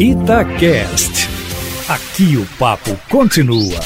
[0.00, 1.28] Itacast.
[1.86, 3.78] Aqui o papo continua.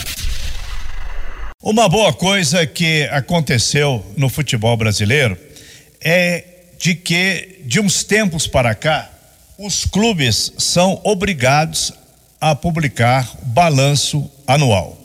[1.61, 5.37] Uma boa coisa que aconteceu no futebol brasileiro
[6.01, 6.45] é
[6.79, 9.11] de que, de uns tempos para cá,
[9.59, 11.93] os clubes são obrigados
[12.41, 14.97] a publicar balanço anual.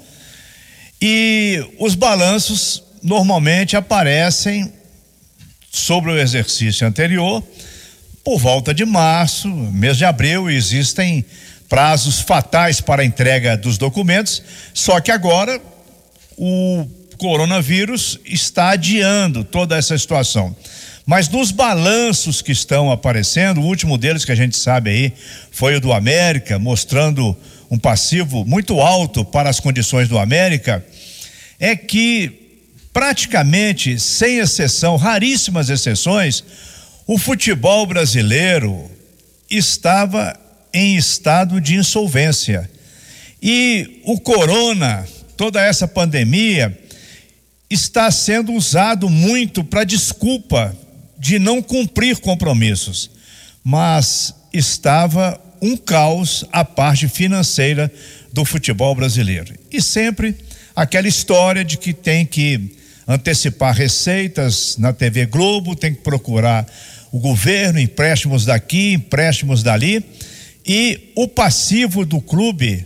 [1.02, 4.72] E os balanços normalmente aparecem
[5.72, 7.44] sobre o exercício anterior
[8.24, 11.26] por volta de março, mês de abril, existem
[11.68, 14.42] prazos fatais para a entrega dos documentos,
[14.74, 15.62] só que agora
[16.38, 20.56] o coronavírus está adiando toda essa situação.
[21.06, 25.14] Mas nos balanços que estão aparecendo, o último deles que a gente sabe aí
[25.52, 27.36] foi o do América, mostrando
[27.70, 30.86] um passivo muito alto para as condições do América,
[31.60, 32.40] é que
[32.94, 36.44] praticamente, sem exceção, raríssimas exceções,
[37.12, 38.88] o futebol brasileiro
[39.50, 40.40] estava
[40.72, 42.70] em estado de insolvência.
[43.42, 46.78] E o corona, toda essa pandemia,
[47.68, 50.78] está sendo usado muito para desculpa
[51.18, 53.10] de não cumprir compromissos.
[53.64, 57.92] Mas estava um caos a parte financeira
[58.32, 59.56] do futebol brasileiro.
[59.72, 60.36] E sempre
[60.76, 66.68] aquela história de que tem que antecipar receitas na TV Globo, tem que procurar
[67.12, 70.04] o governo, empréstimos daqui, empréstimos dali,
[70.66, 72.86] e o passivo do clube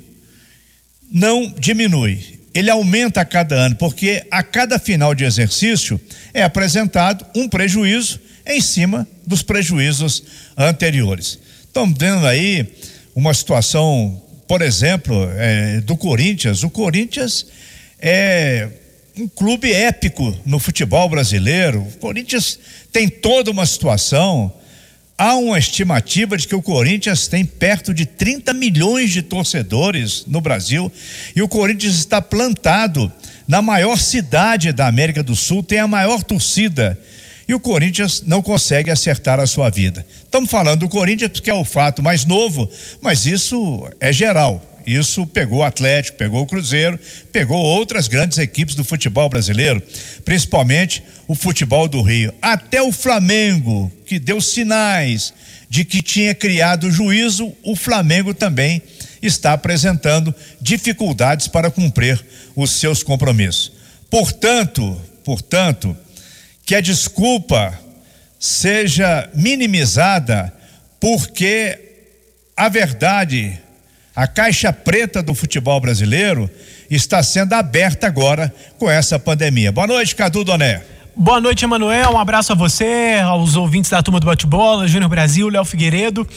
[1.11, 2.39] não diminui.
[2.53, 5.99] Ele aumenta a cada ano, porque a cada final de exercício
[6.33, 10.23] é apresentado um prejuízo em cima dos prejuízos
[10.57, 11.39] anteriores.
[11.65, 12.67] Estamos vendo aí
[13.15, 16.63] uma situação, por exemplo, é, do Corinthians.
[16.63, 17.47] O Corinthians
[17.99, 18.69] é
[19.17, 21.81] um clube épico no futebol brasileiro.
[21.81, 22.59] O Corinthians
[22.91, 24.51] tem toda uma situação.
[25.15, 30.41] Há uma estimativa de que o Corinthians tem perto de 30 milhões de torcedores no
[30.41, 30.91] Brasil
[31.35, 33.11] e o Corinthians está plantado
[33.47, 36.99] na maior cidade da América do Sul, tem a maior torcida.
[37.47, 40.05] E o Corinthians não consegue acertar a sua vida.
[40.23, 42.69] Estamos falando do Corinthians porque é o fato mais novo,
[43.01, 44.72] mas isso é geral.
[44.85, 46.99] Isso pegou o Atlético, pegou o Cruzeiro,
[47.31, 49.81] pegou outras grandes equipes do futebol brasileiro,
[50.25, 52.33] principalmente o futebol do Rio.
[52.41, 55.33] Até o Flamengo, que deu sinais
[55.69, 58.81] de que tinha criado juízo, o Flamengo também
[59.21, 62.23] está apresentando dificuldades para cumprir
[62.55, 63.71] os seus compromissos.
[64.09, 65.97] Portanto, portanto,
[66.65, 67.79] que a desculpa
[68.39, 70.53] seja minimizada,
[70.99, 71.79] porque
[72.55, 73.59] a verdade
[74.15, 76.49] a caixa preta do futebol brasileiro
[76.89, 79.71] está sendo aberta agora com essa pandemia.
[79.71, 80.83] Boa noite, Cadu Doné.
[81.15, 82.11] Boa noite, Emanuel.
[82.11, 86.27] Um abraço a você, aos ouvintes da turma do bate-bola, Júnior Brasil, Léo Figueiredo.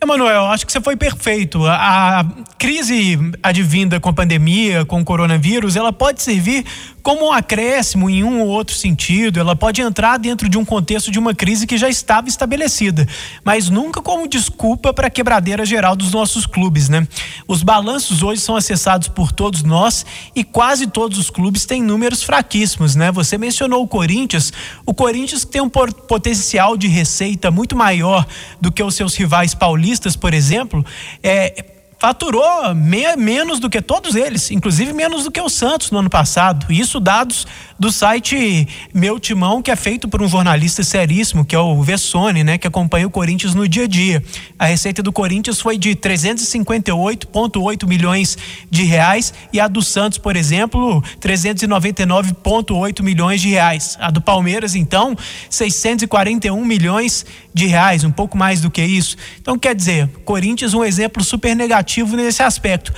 [0.00, 1.64] Emanuel, acho que você foi perfeito.
[1.66, 2.24] A,
[2.58, 6.64] crise advinda com a pandemia, com o coronavírus, ela pode servir
[7.06, 11.08] como um acréscimo em um ou outro sentido, ela pode entrar dentro de um contexto
[11.08, 13.06] de uma crise que já estava estabelecida,
[13.44, 17.06] mas nunca como desculpa para a quebradeira geral dos nossos clubes, né?
[17.46, 22.24] Os balanços hoje são acessados por todos nós e quase todos os clubes têm números
[22.24, 23.12] fraquíssimos, né?
[23.12, 24.52] Você mencionou o Corinthians,
[24.84, 28.26] o Corinthians tem um potencial de receita muito maior
[28.60, 30.84] do que os seus rivais paulistas, por exemplo,
[31.22, 35.98] é faturou me, menos do que todos eles, inclusive menos do que o Santos no
[35.98, 36.70] ano passado.
[36.70, 37.46] Isso dados
[37.78, 42.42] do site Meu Timão, que é feito por um jornalista seríssimo, que é o Vessone,
[42.42, 44.22] né, que acompanha o Corinthians no dia a dia.
[44.58, 48.38] A receita do Corinthians foi de 358,8 milhões
[48.70, 53.96] de reais e a do Santos, por exemplo, 399,8 milhões de reais.
[54.00, 55.16] A do Palmeiras, então,
[55.50, 59.16] 641 milhões de reais, um pouco mais do que isso.
[59.40, 62.92] Então, quer dizer, Corinthians um exemplo super negativo nesse aspecto.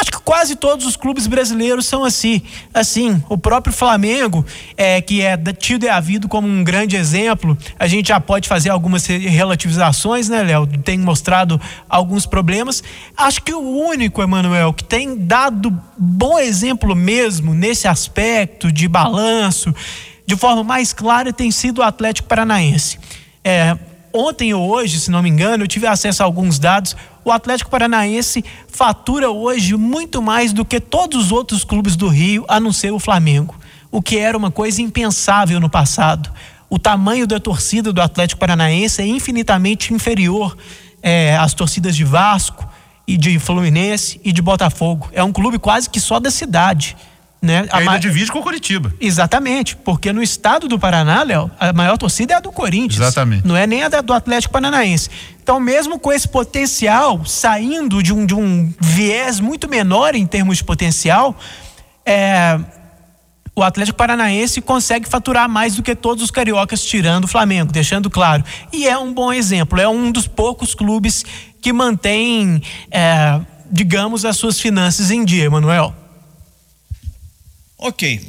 [0.00, 2.40] Acho que quase todos os clubes brasileiros são assim.
[2.72, 7.88] Assim, o próprio Flamengo, é, que é tido e havido como um grande exemplo, a
[7.88, 10.68] gente já pode fazer algumas relativizações, né, Léo?
[10.68, 12.80] Tem mostrado alguns problemas.
[13.16, 19.74] Acho que o único, Emanuel, que tem dado bom exemplo mesmo nesse aspecto de balanço,
[20.24, 23.00] de forma mais clara, tem sido o Atlético Paranaense.
[23.42, 23.76] É,
[24.18, 26.96] ontem ou hoje, se não me engano, eu tive acesso a alguns dados.
[27.24, 32.44] O Atlético Paranaense fatura hoje muito mais do que todos os outros clubes do Rio,
[32.48, 33.54] a não ser o Flamengo,
[33.90, 36.30] o que era uma coisa impensável no passado.
[36.68, 40.56] O tamanho da torcida do Atlético Paranaense é infinitamente inferior
[41.00, 42.68] é, às torcidas de Vasco
[43.06, 45.08] e de Fluminense e de Botafogo.
[45.12, 46.96] É um clube quase que só da cidade.
[47.40, 47.68] Né?
[47.72, 47.98] E ainda ma...
[47.98, 48.92] divide com o Curitiba.
[49.00, 53.00] Exatamente, porque no estado do Paraná, Léo, a maior torcida é a do Corinthians.
[53.00, 53.46] Exatamente.
[53.46, 55.08] Não é nem a do Atlético Paranaense.
[55.40, 60.58] Então, mesmo com esse potencial, saindo de um, de um viés muito menor em termos
[60.58, 61.38] de potencial,
[62.04, 62.58] é,
[63.58, 68.08] o Atlético Paranaense consegue faturar mais do que todos os cariocas, tirando o Flamengo, deixando
[68.08, 68.44] claro.
[68.72, 71.24] E é um bom exemplo, é um dos poucos clubes
[71.60, 73.40] que mantém, é,
[73.70, 75.94] digamos, as suas finanças em dia, Emanuel.
[77.80, 78.20] Ok.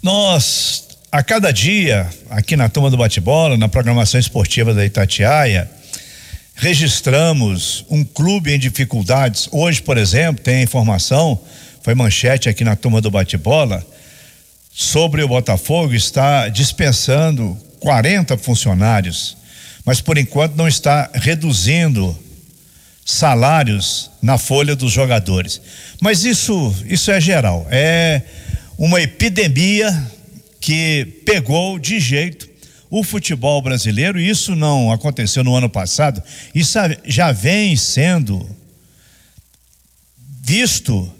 [0.00, 5.68] Nós, a cada dia, aqui na Turma do Bate-Bola, na programação esportiva da Itatiaia,
[6.54, 9.48] registramos um clube em dificuldades.
[9.50, 11.40] Hoje, por exemplo, tem a informação,
[11.82, 13.84] foi manchete aqui na Turma do Bate-Bola,
[14.72, 19.36] sobre o Botafogo, está dispensando 40 funcionários,
[19.84, 22.16] mas por enquanto não está reduzindo
[23.04, 25.60] salários na folha dos jogadores.
[26.00, 28.22] Mas isso, isso é geral, é
[28.78, 30.10] uma epidemia
[30.60, 32.48] que pegou de jeito
[32.90, 34.18] o futebol brasileiro.
[34.18, 36.22] Isso não aconteceu no ano passado,
[36.54, 38.48] isso já vem sendo
[40.40, 41.12] visto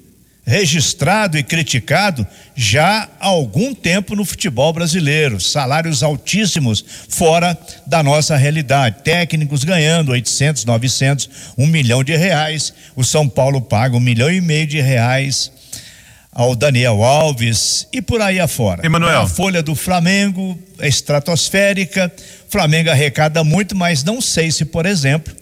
[0.47, 5.41] registrado e criticado já há algum tempo no futebol brasileiro.
[5.41, 9.03] Salários altíssimos fora da nossa realidade.
[9.03, 12.75] Técnicos ganhando 800, 900, um milhão de reais.
[12.95, 15.51] O São Paulo paga um milhão e meio de reais
[16.31, 18.85] ao Daniel Alves e por aí afora.
[18.85, 19.23] Emanuel.
[19.23, 22.13] A folha do Flamengo é estratosférica.
[22.49, 25.35] Flamengo arrecada muito, mas não sei se, por exemplo,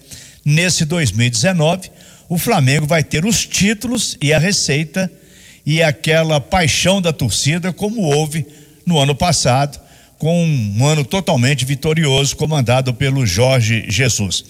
[0.45, 1.91] nesse 2019
[2.33, 5.13] o Flamengo vai ter os títulos e a receita
[5.67, 8.47] e aquela paixão da torcida como houve
[8.87, 9.79] no ano passado,
[10.19, 14.47] com um ano totalmente vitorioso comandado pelo Jorge Jesus.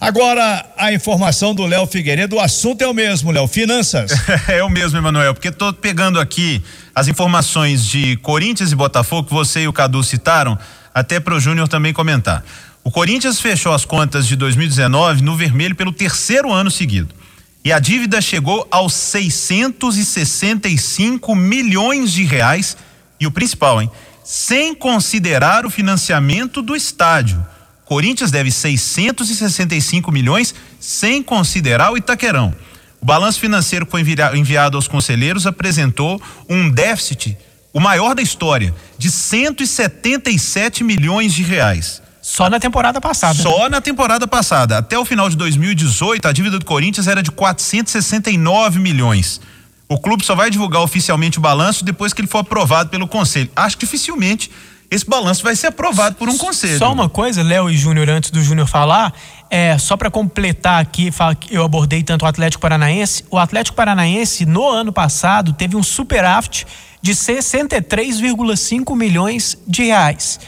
[0.00, 4.10] Agora, a informação do Léo Figueiredo, o assunto é o mesmo, Léo, finanças.
[4.48, 6.62] é o mesmo, Emanuel, porque estou pegando aqui
[6.94, 10.58] as informações de Corinthians e Botafogo que você e o Cadu citaram,
[10.94, 12.42] até para o Júnior também comentar.
[12.82, 17.17] O Corinthians fechou as contas de 2019 no vermelho pelo terceiro ano seguido.
[17.64, 22.76] E a dívida chegou aos 665 milhões de reais.
[23.18, 23.90] E o principal, hein?
[24.24, 27.44] Sem considerar o financiamento do estádio.
[27.84, 32.54] Corinthians deve 665 milhões sem considerar o Itaquerão.
[33.00, 34.02] O balanço financeiro foi
[34.34, 37.38] enviado aos conselheiros apresentou um déficit,
[37.72, 42.02] o maior da história, de 177 milhões de reais.
[42.28, 43.42] Só na temporada passada.
[43.42, 44.76] Só na temporada passada.
[44.76, 49.40] Até o final de 2018, a dívida do Corinthians era de 469 milhões.
[49.88, 53.50] O clube só vai divulgar oficialmente o balanço depois que ele for aprovado pelo conselho.
[53.56, 54.50] Acho que dificilmente
[54.90, 56.76] esse balanço vai ser aprovado por um conselho.
[56.76, 59.14] Só uma coisa, Léo e Júnior, antes do Júnior falar,
[59.48, 61.10] é só para completar aqui,
[61.50, 63.24] eu abordei tanto o Atlético Paranaense.
[63.30, 66.66] O Atlético Paranaense, no ano passado, teve um superávit
[67.00, 70.38] de 63,5 milhões de reais.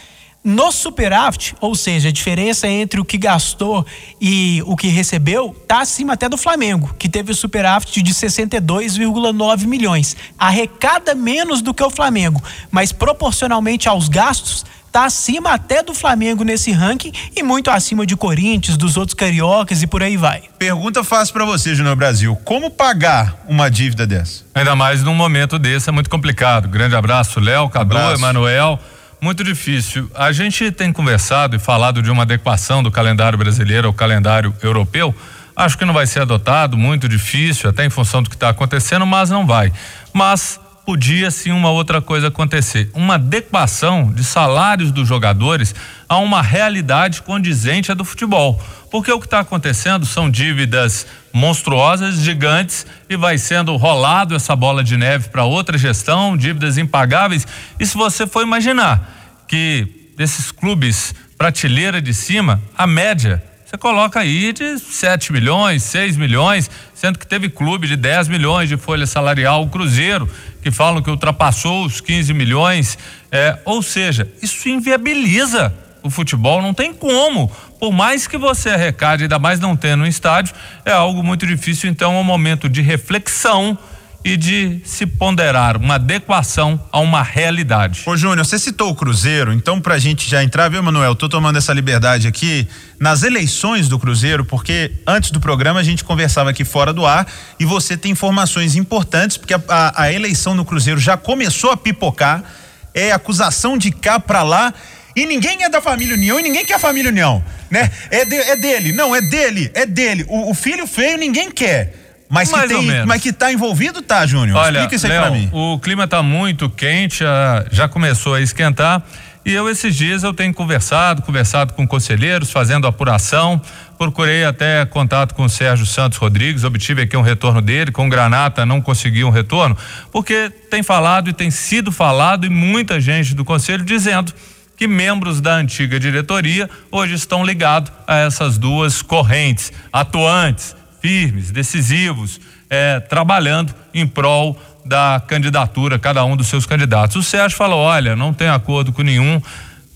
[0.42, 3.84] No superávit, ou seja, a diferença entre o que gastou
[4.18, 9.66] e o que recebeu, está acima até do Flamengo, que teve o superávit de 62,9
[9.66, 10.16] milhões.
[10.38, 16.42] Arrecada menos do que o Flamengo, mas proporcionalmente aos gastos, está acima até do Flamengo
[16.42, 20.44] nesse ranking e muito acima de Corinthians, dos outros cariocas e por aí vai.
[20.58, 22.34] Pergunta fácil para você, Júnior Brasil.
[22.44, 24.42] Como pagar uma dívida dessa?
[24.54, 26.66] Ainda mais num momento desse é muito complicado.
[26.66, 28.80] Grande abraço, Léo, Cadu, Emanuel
[29.20, 30.10] muito difícil.
[30.14, 35.14] A gente tem conversado e falado de uma adequação do calendário brasileiro ao calendário europeu.
[35.54, 39.04] Acho que não vai ser adotado, muito difícil, até em função do que está acontecendo,
[39.04, 39.72] mas não vai.
[40.12, 40.58] Mas
[40.90, 45.72] podia sim uma outra coisa acontecer, uma adequação de salários dos jogadores
[46.08, 48.60] a uma realidade condizente à do futebol.
[48.90, 54.82] Porque o que está acontecendo são dívidas monstruosas, gigantes, e vai sendo rolado essa bola
[54.82, 57.46] de neve para outra gestão, dívidas impagáveis.
[57.78, 63.40] E se você for imaginar que desses clubes prateleira de cima, a média
[63.70, 68.68] você coloca aí de 7 milhões, 6 milhões, sendo que teve clube de 10 milhões
[68.68, 70.28] de folha salarial, o Cruzeiro,
[70.60, 72.98] que falam que ultrapassou os 15 milhões.
[73.30, 75.72] É, ou seja, isso inviabiliza
[76.02, 77.48] o futebol, não tem como.
[77.78, 80.52] Por mais que você arrecade, ainda mais não tendo um estádio,
[80.84, 81.88] é algo muito difícil.
[81.88, 83.78] Então, é um momento de reflexão
[84.24, 88.02] e de se ponderar uma adequação a uma realidade.
[88.04, 91.14] Ô Júnior, você citou o Cruzeiro, então pra gente já entrar, viu, Manuel?
[91.14, 96.04] Tô tomando essa liberdade aqui nas eleições do Cruzeiro, porque antes do programa a gente
[96.04, 97.26] conversava aqui fora do ar
[97.58, 101.76] e você tem informações importantes, porque a, a, a eleição no Cruzeiro já começou a
[101.76, 102.44] pipocar,
[102.92, 104.74] é acusação de cá pra lá
[105.16, 107.90] e ninguém é da família União e ninguém quer a família União, né?
[108.10, 110.26] É, de, é dele, não, é dele, é dele.
[110.28, 111.99] O, o filho feio ninguém quer
[112.30, 114.56] Mas que, Mais tem, mas que tá envolvido, tá, Júnior?
[114.56, 115.48] Olha, Explica isso aí Léo, pra mim.
[115.52, 119.02] o clima está muito quente, ah, já começou a esquentar.
[119.44, 123.60] E eu, esses dias, eu tenho conversado, conversado com conselheiros, fazendo apuração.
[123.98, 127.90] Procurei até contato com o Sérgio Santos Rodrigues, obtive aqui um retorno dele.
[127.90, 129.76] Com Granata não consegui um retorno,
[130.12, 134.32] porque tem falado e tem sido falado, e muita gente do conselho dizendo
[134.76, 142.40] que membros da antiga diretoria hoje estão ligados a essas duas correntes, atuantes, firmes, decisivos,
[142.68, 147.16] eh, trabalhando em prol da candidatura, cada um dos seus candidatos.
[147.16, 149.40] O Sérgio falou: olha, não tem acordo com nenhum,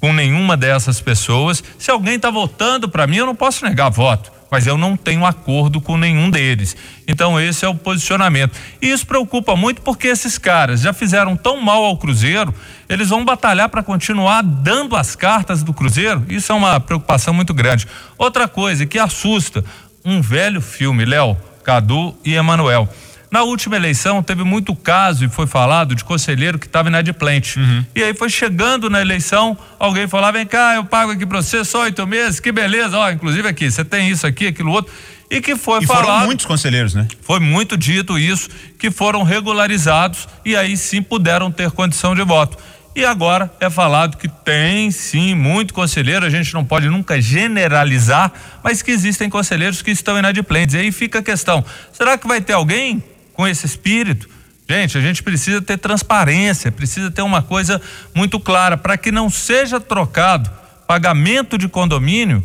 [0.00, 1.62] com nenhuma dessas pessoas.
[1.78, 5.24] Se alguém está votando para mim, eu não posso negar voto, mas eu não tenho
[5.24, 6.76] acordo com nenhum deles.
[7.08, 8.52] Então esse é o posicionamento.
[8.80, 12.54] E isso preocupa muito porque esses caras já fizeram tão mal ao Cruzeiro,
[12.88, 16.24] eles vão batalhar para continuar dando as cartas do Cruzeiro.
[16.28, 17.86] Isso é uma preocupação muito grande.
[18.18, 19.64] Outra coisa que assusta,
[20.04, 22.88] um velho filme, Léo, Cadu e Emanuel.
[23.30, 27.58] Na última eleição teve muito caso e foi falado de conselheiro que estava inadimplente.
[27.94, 31.64] E aí foi chegando na eleição, alguém falou: vem cá, eu pago aqui para você
[31.64, 34.92] só oito meses, que beleza, ó, inclusive aqui, você tem isso aqui, aquilo outro.
[35.28, 36.04] E que foi E falado.
[36.04, 37.08] foram muitos conselheiros, né?
[37.22, 42.56] Foi muito dito isso, que foram regularizados e aí sim puderam ter condição de voto.
[42.96, 48.32] E agora é falado que tem sim muito conselheiro, a gente não pode nunca generalizar,
[48.62, 50.76] mas que existem conselheiros que estão inadimplentes.
[50.76, 54.28] E aí fica a questão: será que vai ter alguém com esse espírito?
[54.68, 57.82] Gente, a gente precisa ter transparência, precisa ter uma coisa
[58.14, 60.50] muito clara para que não seja trocado
[60.86, 62.42] pagamento de condomínio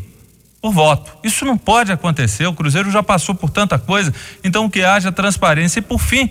[0.62, 1.12] por voto.
[1.24, 2.46] Isso não pode acontecer.
[2.48, 4.13] O Cruzeiro já passou por tanta coisa,
[4.44, 5.79] então que haja transparência.
[5.79, 6.29] E por fim,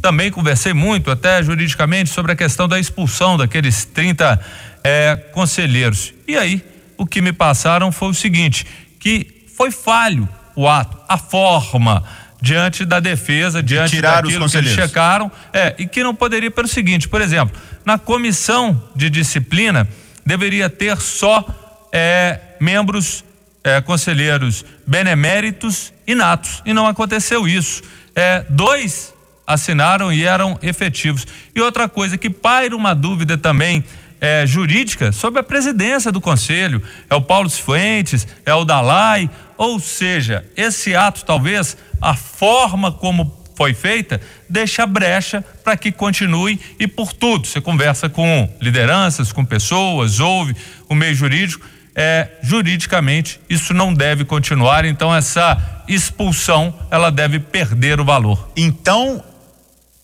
[0.00, 4.40] também conversei muito, até juridicamente, sobre a questão da expulsão daqueles 30
[4.84, 6.12] eh, conselheiros.
[6.26, 6.64] E aí,
[6.96, 8.66] o que me passaram foi o seguinte:
[8.98, 12.04] que foi falho o ato, a forma
[12.40, 16.50] diante da defesa, diante tirar os daquilo que eles checaram, é, e que não poderia
[16.50, 19.88] pelo seguinte, por exemplo, na comissão de disciplina
[20.24, 21.44] deveria ter só
[21.92, 23.24] é, membros
[23.64, 27.82] é, conselheiros beneméritos e natos e não aconteceu isso.
[28.14, 29.14] É, dois
[29.48, 31.26] assinaram e eram efetivos.
[31.54, 33.82] E outra coisa que paira uma dúvida também
[34.20, 36.82] é, jurídica sobre a presidência do conselho.
[37.08, 43.36] É o Paulo Cifuentes, é o Dalai, ou seja, esse ato talvez a forma como
[43.56, 47.46] foi feita deixa brecha para que continue e por tudo.
[47.46, 50.54] Você conversa com lideranças, com pessoas, ouve
[50.88, 51.66] o meio jurídico.
[52.00, 58.48] É, juridicamente isso não deve continuar, então essa expulsão ela deve perder o valor.
[58.56, 59.24] Então,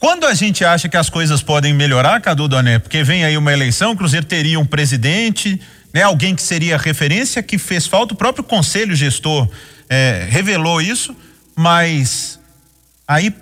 [0.04, 3.50] quando a gente acha que as coisas podem melhorar, Cadu Doné, porque vem aí uma
[3.50, 5.58] eleição, o Cruzeiro teria um presidente,
[5.94, 9.48] né, alguém que seria referência, que fez falta, o próprio conselho gestor
[9.88, 11.16] eh, revelou isso,
[11.56, 12.38] mas
[13.08, 13.34] aí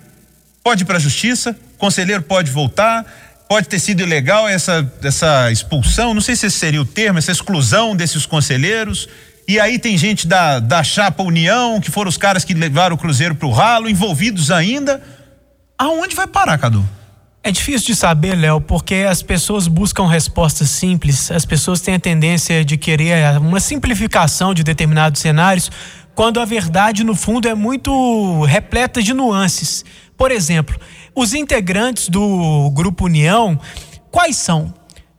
[0.63, 3.13] pode ir para a justiça, conselheiro pode voltar,
[3.49, 7.33] pode ter sido ilegal essa, essa expulsão, não sei se esse seria o termo, essa
[7.33, 9.09] exclusão desses conselheiros.
[9.49, 12.99] E aí tem gente da, da Chapa União, que foram os caras que levaram o
[12.99, 15.03] Cruzeiro pro ralo, envolvidos ainda.
[15.79, 16.87] Aonde vai parar, Cadu?
[17.45, 21.99] É difícil de saber, Léo, porque as pessoas buscam respostas simples, as pessoas têm a
[21.99, 25.69] tendência de querer uma simplificação de determinados cenários,
[26.15, 29.85] quando a verdade, no fundo, é muito repleta de nuances.
[30.17, 30.79] Por exemplo,
[31.17, 33.59] os integrantes do Grupo União,
[34.09, 34.73] quais são?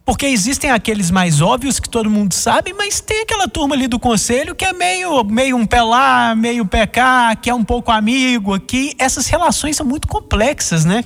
[0.05, 3.97] Porque existem aqueles mais óbvios que todo mundo sabe, mas tem aquela turma ali do
[3.97, 7.89] conselho que é meio, meio um pé lá, meio pé cá, que é um pouco
[7.89, 8.93] amigo aqui.
[8.99, 11.05] Essas relações são muito complexas, né?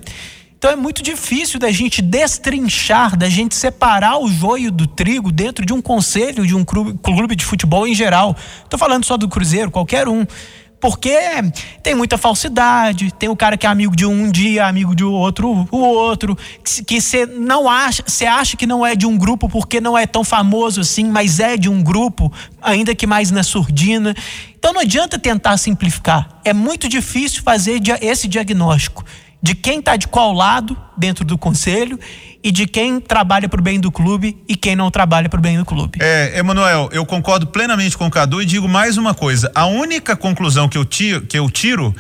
[0.58, 5.64] Então é muito difícil da gente destrinchar, da gente separar o joio do trigo dentro
[5.64, 8.36] de um conselho, de um clube, clube de futebol em geral.
[8.64, 10.26] Estou falando só do Cruzeiro, qualquer um.
[10.80, 11.18] Porque
[11.82, 15.68] tem muita falsidade, tem o cara que é amigo de um, dia, amigo de outro,
[15.72, 16.38] o outro,
[16.86, 20.06] que você não acha, você acha que não é de um grupo porque não é
[20.06, 22.32] tão famoso assim, mas é de um grupo,
[22.62, 24.14] ainda que mais na surdina.
[24.58, 26.40] Então não adianta tentar simplificar.
[26.46, 29.04] É muito difícil fazer esse diagnóstico
[29.42, 32.00] de quem está de qual lado dentro do conselho
[32.48, 35.42] e de quem trabalha para o bem do clube e quem não trabalha para o
[35.42, 36.00] bem do clube.
[36.02, 39.52] É, Emanuel, eu concordo plenamente com o Cadu e digo mais uma coisa.
[39.54, 41.94] A única conclusão que eu tiro, que eu tiro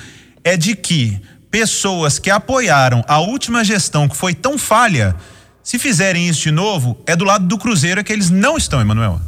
[0.45, 1.19] é de que
[1.51, 5.13] pessoas que apoiaram a última gestão, que foi tão falha,
[5.61, 8.79] se fizerem isso de novo, é do lado do Cruzeiro é que eles não estão,
[8.79, 9.19] Emanuel.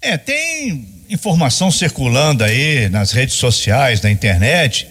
[0.00, 4.88] É, tem informação circulando aí nas redes sociais, na internet,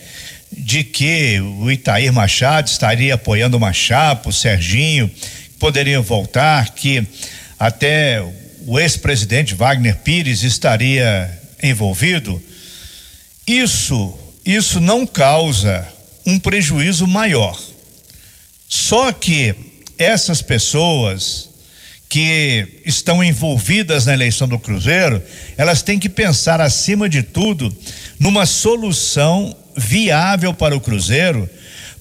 [0.60, 5.10] de que o Itair Machado estaria apoiando o Machado, o Serginho,
[5.58, 7.06] poderiam voltar, que
[7.58, 8.22] até
[8.66, 11.30] o ex-presidente Wagner Pires estaria
[11.62, 12.42] envolvido.
[13.48, 15.88] Isso isso não causa
[16.26, 17.56] um prejuízo maior.
[18.68, 19.54] Só que
[19.96, 21.50] essas pessoas
[22.08, 25.22] que estão envolvidas na eleição do Cruzeiro,
[25.56, 27.72] elas têm que pensar, acima de tudo,
[28.20, 31.50] numa solução viável para o Cruzeiro,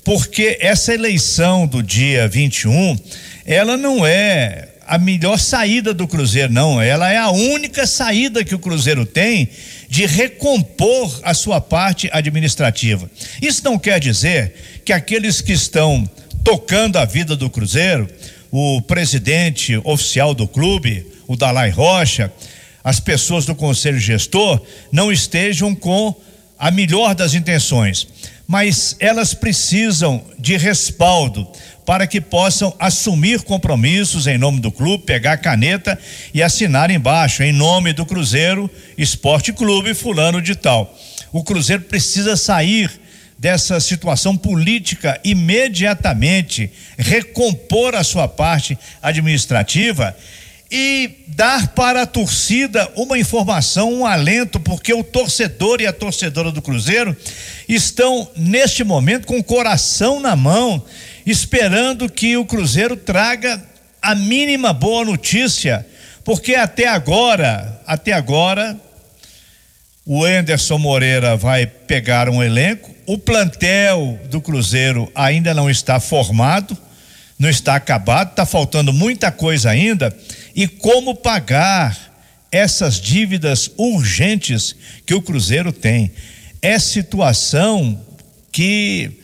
[0.04, 2.98] porque essa eleição do dia 21,
[3.44, 6.80] ela não é a melhor saída do Cruzeiro, não.
[6.80, 9.48] Ela é a única saída que o Cruzeiro tem
[9.88, 13.08] de recompor a sua parte administrativa.
[13.40, 16.08] Isso não quer dizer que aqueles que estão
[16.42, 18.08] tocando a vida do Cruzeiro,
[18.50, 22.32] o presidente oficial do clube, o Dalai Rocha,
[22.82, 26.14] as pessoas do conselho gestor não estejam com
[26.58, 28.06] a melhor das intenções,
[28.46, 31.46] mas elas precisam de respaldo
[31.86, 35.98] para que possam assumir compromissos em nome do clube, pegar a caneta
[36.34, 40.94] e assinar embaixo em nome do Cruzeiro Esporte Clube fulano de tal.
[41.32, 42.90] O Cruzeiro precisa sair
[43.38, 50.14] dessa situação política imediatamente, recompor a sua parte administrativa
[50.70, 56.52] e dar para a torcida uma informação, um alento, porque o torcedor e a torcedora
[56.52, 57.16] do Cruzeiro
[57.68, 60.84] estão neste momento com o coração na mão,
[61.24, 63.62] esperando que o Cruzeiro traga
[64.02, 65.86] a mínima boa notícia,
[66.22, 68.78] porque até agora, até agora,
[70.04, 72.94] o Enderson Moreira vai pegar um elenco.
[73.06, 76.76] O plantel do Cruzeiro ainda não está formado,
[77.38, 80.14] não está acabado, está faltando muita coisa ainda.
[80.58, 81.96] E como pagar
[82.50, 84.74] essas dívidas urgentes
[85.06, 86.10] que o Cruzeiro tem?
[86.60, 88.04] É situação
[88.50, 89.20] que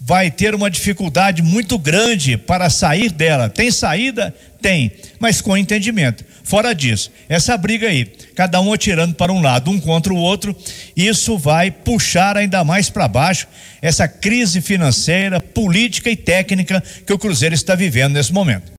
[0.00, 3.48] vai ter uma dificuldade muito grande para sair dela.
[3.48, 4.34] Tem saída?
[4.60, 6.24] Tem, mas com entendimento.
[6.42, 10.56] Fora disso, essa briga aí, cada um atirando para um lado, um contra o outro,
[10.96, 13.46] isso vai puxar ainda mais para baixo
[13.80, 18.70] essa crise financeira, política e técnica que o Cruzeiro está vivendo nesse momento.